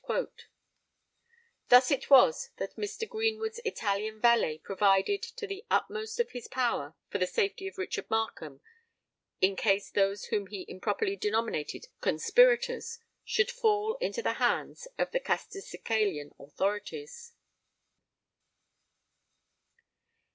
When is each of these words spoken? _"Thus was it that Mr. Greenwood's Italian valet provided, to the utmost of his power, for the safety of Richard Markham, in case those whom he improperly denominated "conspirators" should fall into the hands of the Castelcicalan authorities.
_"Thus 1.69 1.91
was 2.09 2.47
it 2.47 2.57
that 2.57 2.75
Mr. 2.75 3.07
Greenwood's 3.07 3.59
Italian 3.63 4.19
valet 4.19 4.57
provided, 4.57 5.21
to 5.21 5.45
the 5.45 5.63
utmost 5.69 6.19
of 6.19 6.31
his 6.31 6.47
power, 6.47 6.95
for 7.11 7.19
the 7.19 7.27
safety 7.27 7.67
of 7.67 7.77
Richard 7.77 8.09
Markham, 8.09 8.61
in 9.41 9.55
case 9.55 9.91
those 9.91 10.25
whom 10.25 10.47
he 10.47 10.65
improperly 10.67 11.15
denominated 11.15 11.85
"conspirators" 12.01 12.97
should 13.23 13.51
fall 13.51 13.97
into 13.97 14.23
the 14.23 14.33
hands 14.41 14.87
of 14.97 15.11
the 15.11 15.19
Castelcicalan 15.19 16.31
authorities. 16.39 17.33